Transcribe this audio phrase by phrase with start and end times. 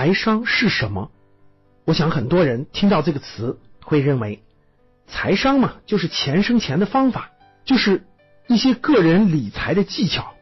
[0.00, 1.10] 财商是什么？
[1.84, 4.42] 我想很多人听到这个词会认为，
[5.06, 7.32] 财商嘛，就是钱生钱的方法，
[7.66, 8.06] 就是
[8.46, 10.32] 一些个人理财的技巧。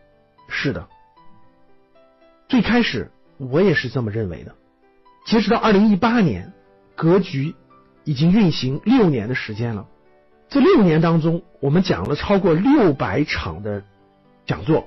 [0.48, 0.86] 是的，
[2.46, 4.54] 最开始我也是这么认为的。
[5.26, 6.52] 截止到二零一八年，
[6.95, 7.56] 格局
[8.04, 9.88] 已经运行六年的时间了。
[10.48, 13.82] 这六年当中，我们讲了超过六百场的
[14.46, 14.86] 讲座，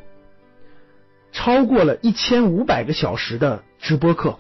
[1.34, 4.40] 超过了一千五百个小时的直播课。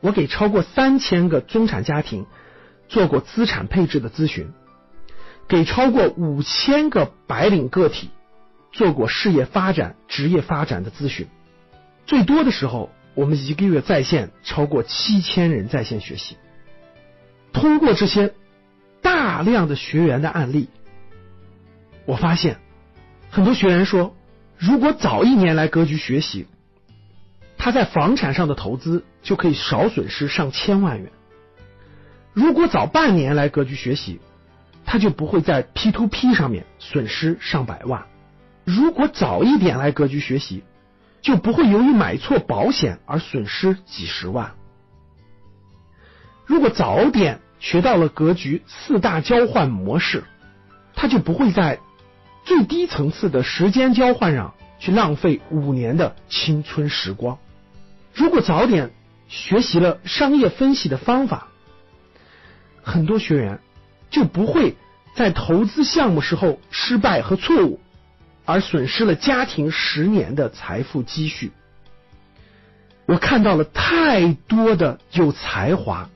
[0.00, 2.26] 我给超过三千个中产家庭
[2.88, 4.52] 做过资产配置的咨询，
[5.46, 8.10] 给超过五千个白领个体
[8.72, 11.26] 做过事业发展、职业发展的咨询。
[12.06, 16.36] 最多的时候，我们一个月在线超过七千人在线学习。
[17.52, 18.32] 通过这些
[19.02, 20.68] 大量的学员的案例，
[22.06, 22.58] 我发现
[23.30, 24.16] 很多学员说，
[24.56, 26.46] 如果早一年来格局学习。
[27.62, 31.12] 他在房产上的投资就可以少损失上千万元。
[32.32, 34.18] 如果早半年来格局学习，
[34.86, 38.06] 他就不会在 P to P 上面损失上百万。
[38.64, 40.64] 如果早一点来格局学习，
[41.20, 44.52] 就不会由于买错保险而损失几十万。
[46.46, 50.24] 如果早点学到了格局四大交换模式，
[50.94, 51.78] 他就不会在
[52.46, 57.38] 最低层次的时间交换上去浪费五年的青春时光。
[58.12, 58.90] 如果早点
[59.28, 61.48] 学习了商业分析的方法，
[62.82, 63.60] 很多学员
[64.10, 64.76] 就不会
[65.14, 67.80] 在投资项目时候失败和错误，
[68.44, 71.52] 而损失了家庭十年的财富积蓄。
[73.06, 76.08] 我看到了太多的有才华，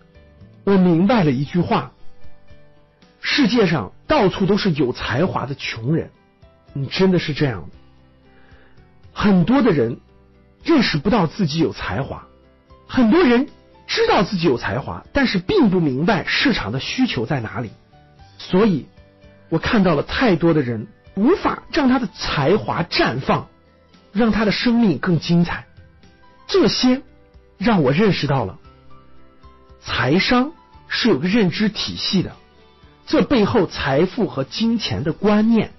[0.64, 1.92] 我明白了一句话：
[3.20, 6.10] 世界上到处都是有才华的穷人。
[6.72, 7.76] 你真的是这样的，
[9.12, 10.00] 很多的人。
[10.64, 12.26] 认识不到自己有才华，
[12.88, 13.48] 很多人
[13.86, 17.70] 知道自己有才华，但是并不明白市场的需求在哪里。
[18.38, 18.86] 所以，
[19.50, 23.48] 我看到了太多的人无法让他的才华绽放，
[24.12, 25.66] 让他的生命更精彩。
[26.46, 27.02] 这些
[27.58, 28.58] 让我认识到了，
[29.82, 30.52] 财商
[30.88, 32.32] 是有个认知体系的，
[33.06, 35.72] 这背后财富和金钱的观念、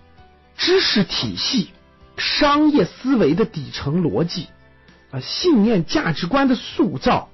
[0.56, 1.72] 知识体系、
[2.18, 4.48] 商业思维的底层逻辑。
[5.22, 7.30] 信念、价值观的塑造，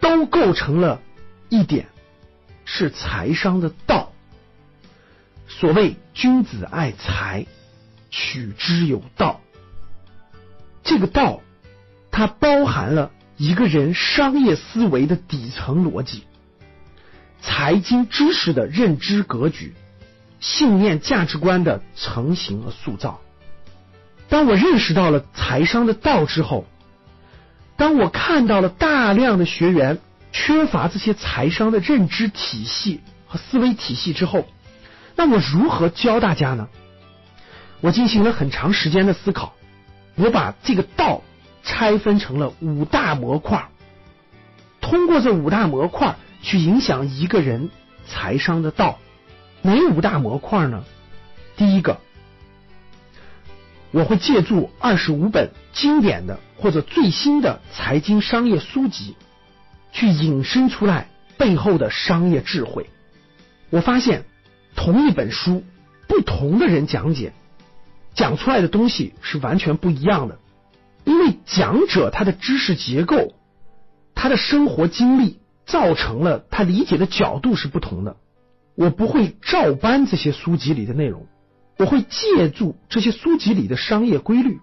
[0.00, 1.00] 都构成了
[1.48, 1.86] 一点，
[2.64, 4.12] 是财商的道。
[5.48, 7.46] 所谓君子爱财，
[8.10, 9.40] 取之有道。
[10.82, 11.40] 这个道，
[12.10, 16.24] 它包含了一个人商业思维的底层逻辑、
[17.40, 19.74] 财经知识的认知格局、
[20.40, 23.20] 信念、价值观的成型和塑造。
[24.28, 26.66] 当我认识到了财商的道之后，
[27.76, 29.98] 当我看到了大量的学员
[30.32, 34.46] 缺乏这些财商的认知体系和思维体系之后，
[35.16, 36.68] 那我如何教大家呢？
[37.80, 39.54] 我进行了很长时间的思考，
[40.16, 41.22] 我把这个道
[41.62, 43.68] 拆分成了五大模块，
[44.80, 47.70] 通过这五大模块去影响一个人
[48.06, 48.98] 财商的道。
[49.62, 50.84] 哪五大模块呢？
[51.56, 52.00] 第一个。
[53.94, 59.14] 我会借助二十五本经典的或者最新的财经商业书籍，
[59.92, 61.06] 去引申出来
[61.38, 62.90] 背后的商业智慧。
[63.70, 64.24] 我发现，
[64.74, 65.62] 同一本书，
[66.08, 67.34] 不同的人讲解，
[68.14, 70.40] 讲出来的东西是完全不一样的。
[71.04, 73.32] 因为讲者他的知识结构、
[74.16, 78.16] 他的生活经历，造成了他理解的角度是不同的。
[78.74, 81.28] 我不会照搬这些书籍里的内容。
[81.76, 84.60] 我会借助这些书籍里的商业规律，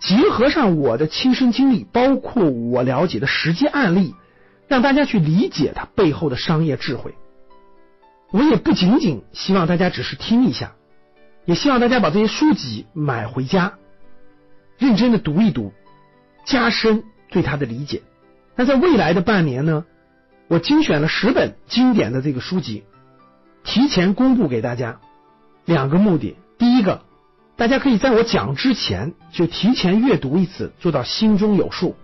[0.00, 4.14] 结合上我的亲身经历，包括我了解的实际案例，
[4.66, 7.14] 让大家去理解它背后的商业智慧。
[8.32, 10.72] 我也不仅仅希望大家只是听一下，
[11.44, 13.74] 也希望大家把这些书籍买回家，
[14.78, 15.72] 认真的读一读，
[16.44, 18.02] 加深对它的理解。
[18.56, 19.84] 那在未来的半年呢，
[20.48, 22.82] 我精选了十本经典的这个书籍，
[23.62, 25.00] 提前公布给大家。
[25.64, 27.02] 两个目的，第一个，
[27.56, 31.94] 大家可以在我讲之前就提前阅读一次，做到心中有数；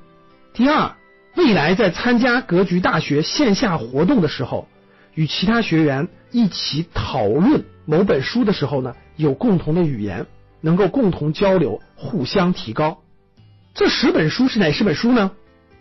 [0.55, 0.97] 第二，
[1.35, 4.69] 未来在参加格局大学线下活动的时候，
[5.15, 10.27] 与其他学员一起讨论某本书的时候呢，有共同的语言，
[10.61, 12.99] 能够共同交流，互相提高。
[13.75, 15.33] 这十本书是哪十本书呢？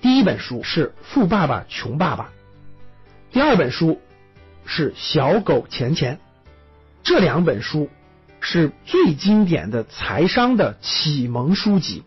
[0.01, 2.25] 第一本书是《富爸爸穷爸爸》，
[3.33, 3.99] 第二本书
[4.65, 6.15] 是《小狗钱钱》。
[7.05, 7.91] 这两本书
[8.39, 12.03] 是最经典的财商的启蒙书籍。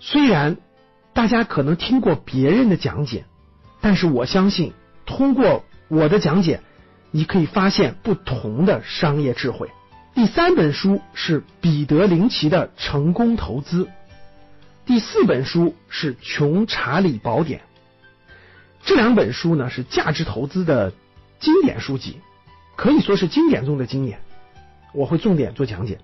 [0.00, 0.56] 虽然
[1.12, 3.24] 大家可能听过别人的讲解，
[3.80, 4.72] 但是我相信
[5.06, 6.60] 通过我的讲解，
[7.12, 9.70] 你可以发现不同的商业智慧。
[10.12, 13.84] 第三本书是彼得林奇的《成功投资》，
[14.86, 17.60] 第四本书是《穷查理宝典》。
[18.82, 20.92] 这两本书呢是价值投资的
[21.38, 22.18] 经典书籍，
[22.78, 24.20] 可以说是经典中的经典。
[24.94, 25.98] 我会重点做讲解。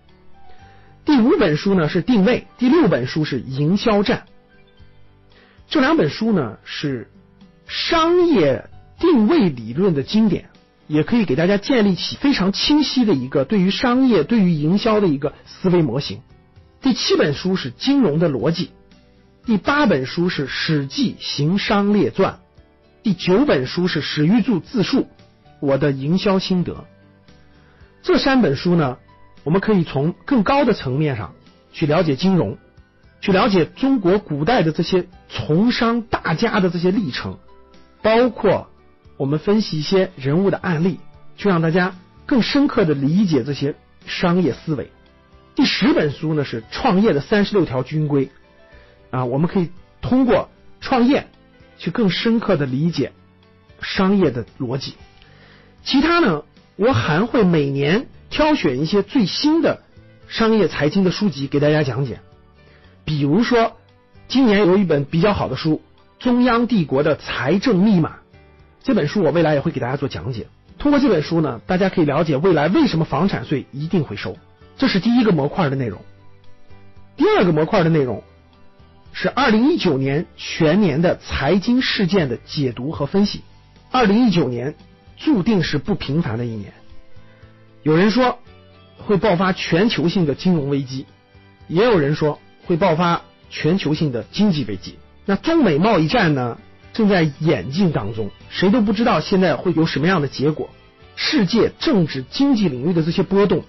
[1.05, 4.25] 第五本书呢是定位，第六本书是营销战。
[5.69, 7.13] 这两本书呢是
[7.69, 8.69] 商业
[8.99, 10.51] 定位理论的经典，
[10.89, 16.23] 也可以给大家建立起非常清晰的一个对于商业、对于营销的一个思维模型。
[16.83, 18.73] 第七本书是金融的逻辑，
[19.47, 22.33] 第八本书是《史记行商列传》，
[23.05, 25.07] 第九本书是史玉柱自述
[25.65, 26.85] 我的营销心得。
[28.03, 28.99] 这三本书呢？
[29.45, 31.35] 我们可以从更高的层面上
[31.73, 32.57] 去了解金融，
[33.21, 37.39] 去了解中国古代的这些从商大家的这些历程，
[38.01, 38.69] 包括
[39.19, 40.99] 我们分析一些人物的案例，
[41.37, 41.95] 去让大家
[42.25, 43.75] 更深刻的理解这些
[44.07, 44.91] 商业思维。
[45.55, 48.31] 第十本书呢是创业的三十六条军规
[49.11, 49.71] 啊，我们可以
[50.01, 50.49] 通过
[50.81, 51.27] 创业
[51.77, 53.13] 去更深刻的理解
[53.83, 54.95] 商业的逻辑。
[55.85, 56.43] 其他呢，
[56.77, 58.07] 我还会每年。
[58.31, 59.85] 挑选一些最新的
[60.27, 62.19] 商业财经的书籍给大家讲解，
[63.05, 63.77] 比如说
[64.27, 65.83] 今年有一本比较好的书
[66.25, 68.09] 《中央帝国的财政密码》，
[68.83, 70.49] 这本书我未来也会给大家做讲解。
[70.79, 74.37] 通过这本书呢，大家可以了解未来为什么房产税一定会收，
[74.77, 76.01] 这是第一个模块的内容。
[77.17, 78.25] 第二个模块的内容
[79.13, 83.43] 是二零一九年全年的财经事件的解读和分析。
[83.93, 84.75] 二零一九年
[85.17, 86.73] 注定是不平凡的一年。
[87.83, 88.39] 有人说
[88.99, 91.07] 会爆发全球性的金融危机，
[91.69, 94.99] 也有人说会爆发全球性的经济危机。
[95.27, 96.59] 那中美贸易战呢，
[96.93, 100.71] 正在演进当中，谁都不知道现在会有什么样的结果。
[101.17, 103.65] 世界政治经济领域的这些波动，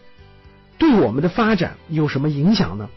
[0.77, 2.89] 对我们的发展有什么影响呢？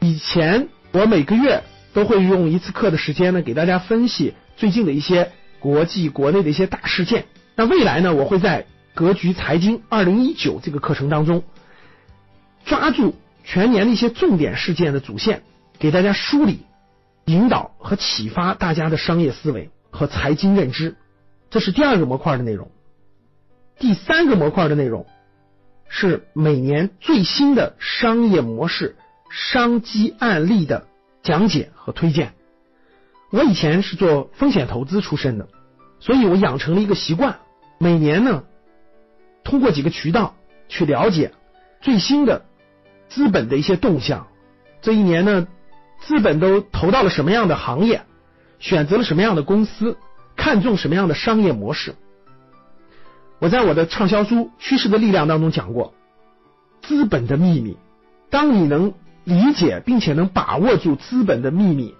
[0.00, 1.62] 以前我每个月
[1.92, 7.26] 都会用一次课的时间呢，给大家分析最近的一些国际、国内的一些大事件。
[7.56, 8.66] 那未来呢，我会在。
[8.94, 11.44] 格局财经二零一九这个课程当中，
[12.64, 13.14] 抓住
[13.44, 15.44] 全年的一些重点事件的主线，
[15.78, 16.66] 给大家梳理、
[17.24, 20.96] 引导和启发大家的商业思维和财经认知。
[21.48, 22.72] 这是第二个模块的内容。
[23.78, 25.06] 第三个模块的内容
[25.88, 28.96] 是每年最新的商业模式、
[29.30, 30.88] 商机案例的
[31.22, 32.34] 讲解和推荐。
[33.30, 35.48] 我以前是做风险投资出身的，
[36.00, 37.38] 所以我养成了一个习惯，
[37.78, 38.44] 每年呢。
[39.44, 40.34] 通过几个渠道
[40.68, 41.32] 去了解
[41.80, 42.44] 最新的
[43.08, 44.26] 资本的一些动向，
[44.82, 45.46] 这一年呢，
[46.00, 48.02] 资本都投到了什么样的行业，
[48.58, 49.96] 选择了什么样的公司，
[50.36, 51.94] 看中什么样的商业模式。
[53.38, 55.94] 我在我的畅销书《趋势的力量》当中讲过，
[56.82, 57.78] 资本的秘密。
[58.30, 58.92] 当你能
[59.24, 61.94] 理解并且能把握住资本的秘密，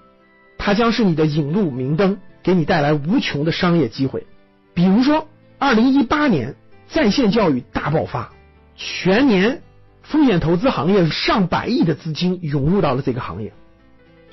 [0.69, 4.27] 它将是你的引路明灯，给你带来无穷的商业机会。
[4.75, 5.27] 比如说，
[5.59, 6.57] 二零一八年。
[6.89, 8.33] 在线教育大爆发，
[8.75, 9.63] 全年
[10.03, 13.53] 风险投资行业上百亿的资金涌入到了这个行业，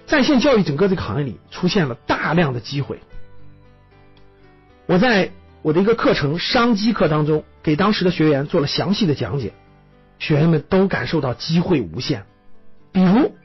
[0.06, 3.00] 在线教育整个这个行业里出现了大量的机会。
[4.86, 9.54] 我在我的一个课程商机课当中，给当时的学员做了详细的讲解，
[10.20, 12.24] 学员们都感受到机会无限。
[12.94, 13.36] 比如，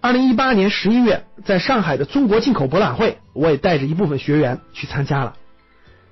[0.00, 5.34] 二零一八年十一月，在上海的中国进口博览会，我也带着一部分学员去参加了，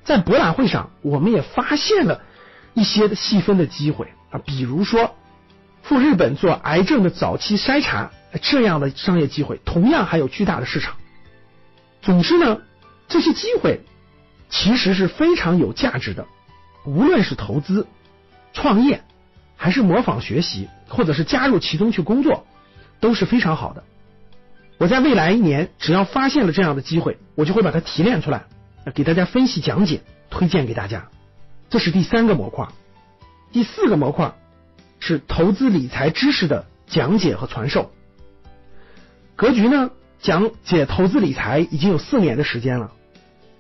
[0.05, 2.23] 在博览会上，我们也发现了。
[2.77, 5.15] 一些细分的机会啊，比如说
[5.83, 8.11] 赴日本做癌症的早期筛查
[8.43, 10.97] 这样的商业机会，同样还有巨大的市场。
[12.03, 12.63] 总之呢，
[13.07, 13.85] 这些机会
[14.51, 16.27] 其实是非常有价值的，
[16.85, 17.87] 无论是投资、
[18.53, 19.05] 创业，
[19.57, 22.45] 还是模仿学习，或者是加入其中去工作，
[23.01, 23.85] 都是非常好的。
[24.79, 28.45] 我在未来一年，只要发现了这样的机会，我就会把它提炼出来，
[28.95, 31.09] 给大家分析讲解，推荐给大家。
[31.71, 32.69] 这是第三个模块，
[33.53, 34.35] 第四个模块
[34.99, 37.93] 是投资理财知识的讲解和传授。
[39.37, 42.93] 格局呢，讲解投资理财已经有四年的时间了。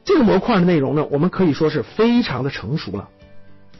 [0.04, 3.08] 这个模块的内容呢，我们可以说是非常的成熟了。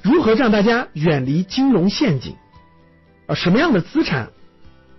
[0.02, 2.36] 如何让大家远离金融陷阱？
[3.26, 4.30] 啊，什么样的资产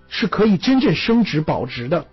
[0.10, 2.06] 是可以真正升值保值的？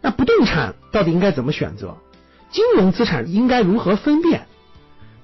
[0.00, 1.96] 那不动产到底应该怎么选择？
[2.50, 4.46] 金融资产应该如何分辨？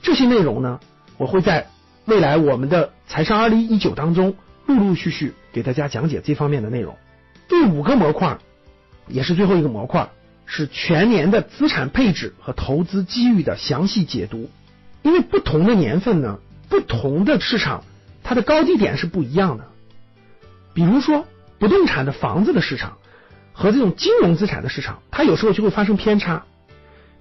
[0.03, 0.81] 这些内容呢，
[1.17, 1.69] 我会在
[2.05, 6.97] 未来我们的财商二零一九当中陆陆续续给大家讲解这方面的内容。
[7.49, 8.39] 第五个模块
[9.09, 10.11] 也是最后一个模块，
[10.45, 14.51] 是全年的资产配置和投资机遇的详细解读。
[15.03, 17.85] 因为不同的年份呢，不同的市场，
[18.23, 19.67] 它的高低点是不一样的。
[20.73, 21.27] 比如说，
[21.65, 22.99] 不动产的房子的市场
[23.55, 26.45] 和这种金融资产的市场，它有时候就会发生偏差。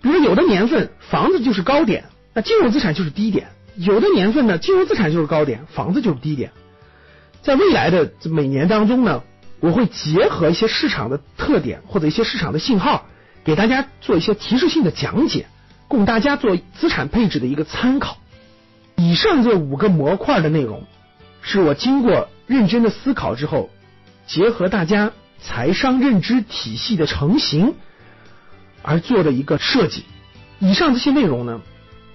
[0.02, 3.46] 比如有的年份房子就是高点，那金融资产就是低点；
[3.78, 6.52] 有的年份呢，金融资产就是高点，房子就是低点。
[7.42, 9.24] 在未来的这每年当中呢，
[9.62, 13.06] 我会结合一些市场的特点或者一些市场的信号，
[13.46, 15.46] 给大家做一些提示性的讲解，
[15.88, 18.18] 供大家做资产配置的一个参考。
[18.98, 20.84] 以上这五个模块的内容，
[21.42, 23.70] 是我经过认真的思考之后，
[24.26, 25.12] 结合大家
[25.42, 27.76] 财商认知体系的成型
[28.82, 30.04] 而做的一个设计。
[30.60, 31.62] 以上这些内容呢，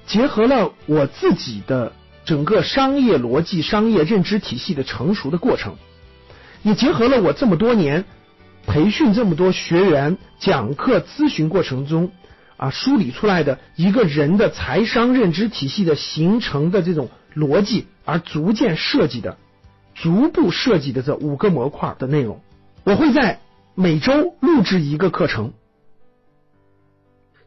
[0.07, 1.93] 结合了我自己的。
[2.25, 5.77] 整个商业逻辑、商业认知体系的成熟的过程，
[6.63, 8.05] 也结合了我这么多年
[8.67, 12.13] 培训这么多学员、讲课、咨询过程中
[12.59, 19.39] 啊梳理出来的一个人的财商认知体系的形成的这种逻辑，而逐渐设计的、
[20.03, 22.41] 逐步设计的这五个模块的内容，
[22.85, 23.41] 我会在
[23.75, 25.53] 每周录制一个课程，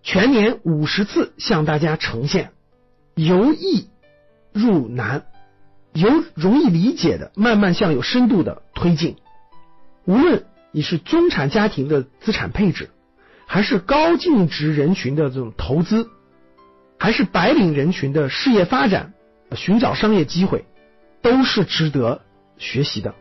[0.03, 2.51] 全年五十次向大家呈现，
[3.15, 3.87] 由易。
[4.53, 5.27] 入难，
[5.93, 9.15] 由容易理解的慢慢向有深度的推进。
[10.03, 10.43] 无论
[10.73, 12.89] 你是中产家庭的资产配置，
[13.45, 16.09] 还是高净值人群的这种投资，
[16.99, 19.13] 还是白领人群的事业发展、
[19.55, 20.65] 寻找商业机会，
[21.21, 22.21] 都是值得
[22.61, 23.13] 学习的。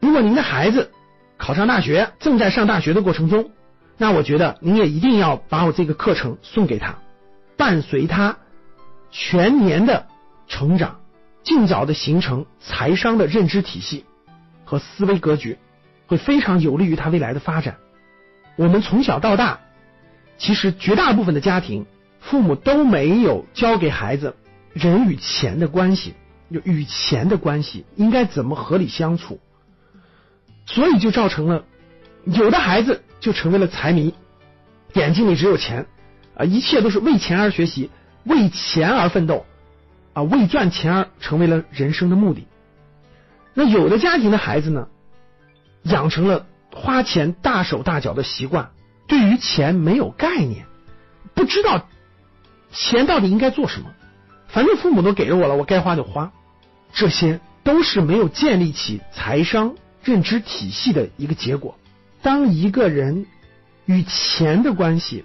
[0.00, 0.90] 如果您的孩子
[1.36, 3.52] 考上大学，正在上大学的过程中，
[3.96, 6.98] 那我觉得您也一定要把我这个课程送给他，
[7.56, 8.38] 伴随他。
[9.10, 10.06] 全年的
[10.46, 11.00] 成长，
[11.42, 14.04] 尽早的形成财商的认知体系
[14.64, 15.56] 和思维格局，
[16.06, 17.76] 会非常有利于他未来的发展。
[18.56, 19.60] 我们从小到大，
[20.36, 21.86] 其实绝大部分的家庭，
[22.20, 24.36] 父母都没有教给孩子
[24.74, 26.14] 人与钱的关系，
[26.52, 29.40] 就与钱的关系应该怎么合理相处，
[30.66, 31.64] 所以就造成了
[32.24, 34.14] 有的孩子就成为了财迷，
[34.94, 35.86] 眼睛里只有钱
[36.36, 37.90] 啊，一切都是为钱而学习。
[38.24, 39.46] 为钱而奋斗
[40.12, 42.46] 啊，为赚钱而成为了人生的目的。
[43.54, 44.88] 那有的家庭的孩子呢，
[45.84, 48.72] 养成了花钱大手大脚的习惯，
[49.06, 50.66] 对于钱没有概念，
[51.32, 51.88] 不知道
[52.70, 53.86] 钱到底应该做什么。
[54.48, 56.32] 反正父母都给了我了，我该花就花。
[56.92, 61.78] 这些都是没有建立起财商认知体系的一个结果。
[62.22, 63.26] 当一个人
[63.86, 65.24] 与钱的关系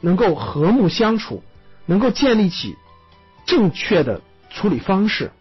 [0.00, 1.42] 能够和睦相处。
[1.84, 2.76] 能够建立起
[3.44, 5.32] 正确的处理方式，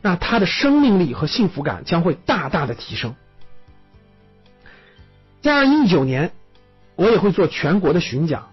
[0.00, 3.14] 那他的生命力和幸福感将会大大的提升。
[5.42, 6.32] 在二零一九年，
[6.96, 8.48] 我也会做全国的巡讲，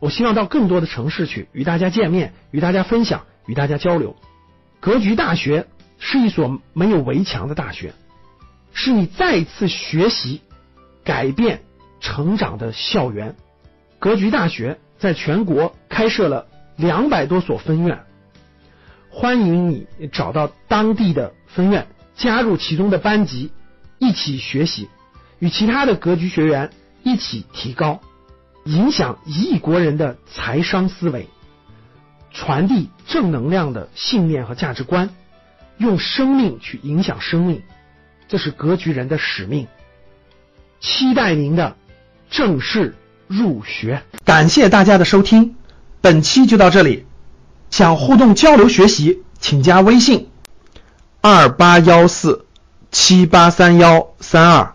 [0.00, 4.16] 我希望到更多的城市去与大家见面，与大家分享，与大家交流。
[4.82, 5.68] 格局大学
[6.00, 7.94] 是一所没有围墙的大学，
[8.74, 10.42] 是你再次学习、
[11.04, 11.62] 改变、
[12.00, 13.36] 成长的校园。
[14.00, 16.48] 格局大学在全国开设了。
[16.74, 18.00] 两百多所分院，
[19.10, 21.86] 欢迎你找到当地的分院，
[22.16, 23.52] 加入其中的班级，
[23.98, 24.88] 一起学习，
[25.38, 26.70] 与其他的格局学员
[27.04, 28.00] 一起提高，
[28.64, 31.28] 影响一亿国人的财商思维，
[32.32, 35.10] 传递正能量的信念和价值观，
[35.78, 37.62] 用生命去影响生命，
[38.28, 39.66] 这是格局人的使命。
[40.80, 41.76] 期待您的
[42.30, 42.96] 正式
[43.26, 45.56] 入学，感谢大家的收听。
[46.00, 47.06] 本期就到这里，
[47.70, 50.30] 想互动交流学习，请加微信
[51.20, 52.46] 二八幺四
[52.90, 54.74] 七八三幺三二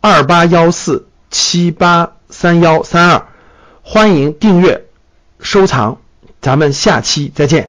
[0.00, 3.28] 二八幺四七八三幺三二，
[3.82, 4.86] 欢迎订阅
[5.38, 6.00] 收藏，
[6.46, 7.64] 咱们下期再见。